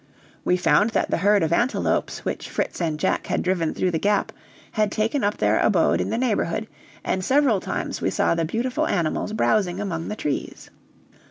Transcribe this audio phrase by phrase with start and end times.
[0.43, 3.99] We found that the herd of antelopes, which Fritz and Jack had driven through the
[3.99, 4.31] Gap,
[4.71, 6.65] had taken up their abode in the neighborhood,
[7.03, 10.71] and several times we saw the beautiful animals browsing among the trees.